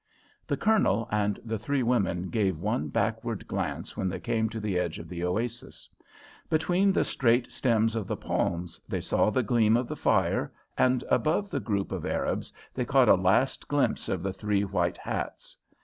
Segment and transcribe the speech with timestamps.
[0.47, 4.79] The Colonel and the three women gave one backward glance when they came to the
[4.79, 5.87] edge of the oasis.
[6.49, 11.03] Between the straight stems of the palms they saw the gleam of the fire, and
[11.11, 15.55] above the group of Arabs they caught a last glimpse of the three white hats.